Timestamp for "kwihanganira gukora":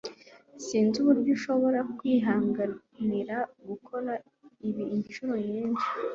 1.97-4.11